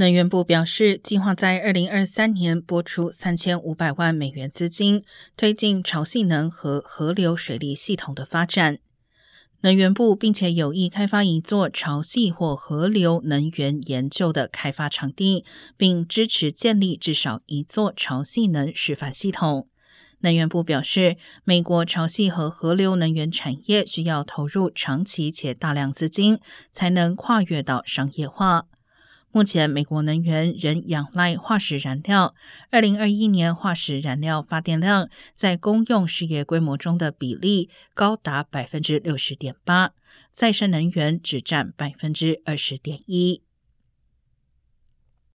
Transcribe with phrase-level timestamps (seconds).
[0.00, 5.04] 能源部表示，计划在二零二三年拨出三千五百万美元资金，
[5.36, 8.78] 推进潮汐能和河流水利系统的发展。
[9.60, 15.44] 能源部并且有意开发一座潮汐或河流能源研究的开发场地，
[15.76, 19.68] 并支持建立至少一座潮汐能示范系统。
[20.20, 26.38] 能源部表示，美国潮汐和河流能源产业需要投入长期且大量资金，
[26.72, 28.64] 才能跨越到商业化。
[29.32, 32.34] 目前，美国能源仍仰赖化石燃料。
[32.70, 39.92] 二零二一年，化石燃料发电量在公用事业规模中的比例高达百分之六十点八，
[40.32, 43.42] 再生能源只占百分之二十点一。